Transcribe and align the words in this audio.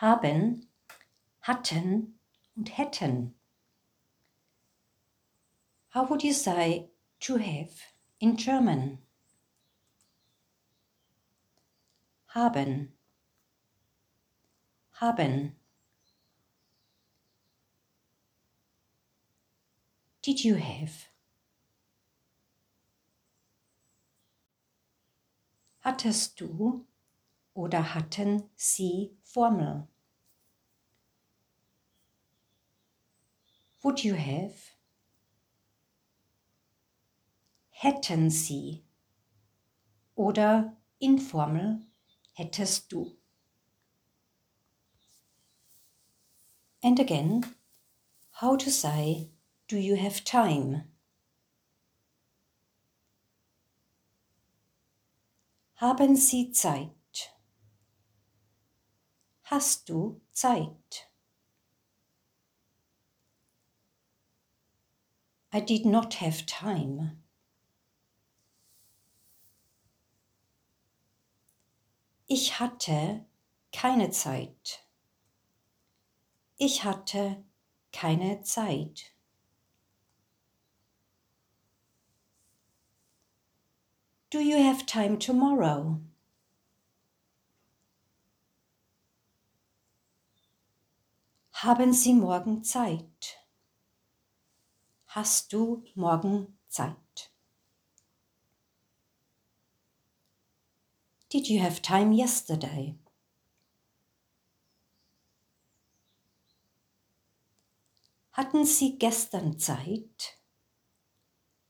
haben, 0.00 0.66
hatten 1.42 2.18
und 2.56 2.78
hätten. 2.78 3.34
How 5.92 6.08
would 6.08 6.22
you 6.22 6.32
say 6.32 6.90
to 7.20 7.36
have 7.36 7.82
in 8.18 8.36
German? 8.36 8.98
Haben, 12.28 12.92
haben. 14.92 15.56
Did 20.22 20.44
you 20.44 20.56
have? 20.56 21.08
Hattest 25.82 26.40
du 26.40 26.86
oder 27.60 27.94
hatten 27.94 28.48
sie 28.56 29.18
Formel? 29.22 29.86
Would 33.82 34.02
you 34.02 34.14
have? 34.16 34.54
Hätten 37.68 38.30
sie 38.30 38.82
oder 40.14 40.74
Informel 40.98 41.80
hättest 42.32 42.90
du. 42.92 43.18
And 46.82 46.98
again, 46.98 47.44
how 48.40 48.56
to 48.56 48.70
say, 48.70 49.28
do 49.68 49.76
you 49.76 49.96
have 49.96 50.24
time? 50.24 50.84
Haben 55.74 56.16
Sie 56.16 56.52
Zeit? 56.52 56.99
Hast 59.50 59.88
du 59.88 60.20
Zeit? 60.30 61.10
I 65.52 65.58
did 65.58 65.84
not 65.84 66.14
have 66.20 66.46
time. 66.46 67.20
Ich 72.28 72.60
hatte 72.60 73.26
keine 73.72 74.12
Zeit. 74.12 74.86
Ich 76.56 76.84
hatte 76.84 77.42
keine 77.92 78.42
Zeit. 78.42 79.16
Do 84.30 84.38
you 84.38 84.62
have 84.62 84.86
time 84.86 85.18
tomorrow? 85.18 86.00
Haben 91.62 91.92
Sie 91.92 92.14
morgen 92.14 92.64
Zeit? 92.64 93.36
Hast 95.08 95.52
du 95.52 95.84
morgen 95.94 96.58
Zeit? 96.68 97.34
Did 101.30 101.50
you 101.50 101.62
have 101.62 101.82
time 101.82 102.14
yesterday? 102.14 102.98
Hatten 108.32 108.64
Sie 108.64 108.98
gestern 108.98 109.58
Zeit? 109.58 110.38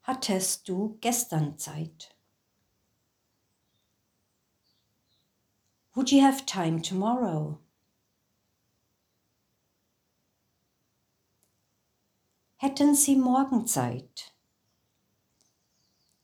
Hattest 0.00 0.66
du 0.66 0.96
gestern 1.02 1.58
Zeit? 1.58 2.16
Would 5.92 6.10
you 6.10 6.22
have 6.22 6.46
time 6.46 6.80
tomorrow? 6.80 7.63
Hätten 12.64 12.94
Sie 12.94 13.14
morgen 13.14 13.66
Zeit? 13.66 14.34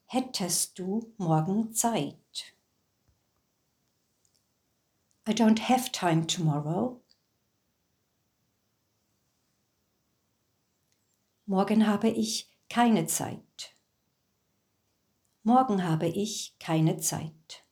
Hättest 0.07 0.79
du 0.79 1.13
morgen 1.19 1.75
Zeit? 1.75 2.55
I 5.29 5.33
don't 5.33 5.69
have 5.69 5.93
time 5.93 6.27
tomorrow. 6.27 7.03
Morgen 11.45 11.87
habe 11.87 12.09
ich 12.09 12.51
keine 12.71 13.07
Zeit. 13.07 13.77
Morgen 15.43 15.85
habe 15.85 16.09
ich 16.09 16.57
keine 16.59 16.97
Zeit. 16.97 17.67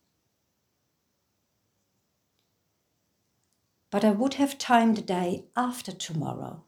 But 3.89 4.05
I 4.05 4.11
would 4.11 4.39
have 4.39 4.59
time 4.59 4.95
the 4.95 5.01
day 5.01 5.49
after 5.55 5.97
tomorrow. 5.97 6.68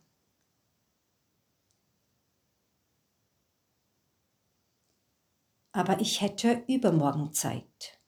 Aber 5.80 5.98
ich 5.98 6.20
hätte 6.20 6.62
übermorgen 6.68 7.32
Zeit. 7.32 7.98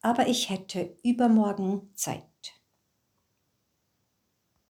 Aber 0.00 0.26
ich 0.26 0.50
hätte 0.50 0.96
übermorgen 1.04 1.94
Zeit. 1.94 2.31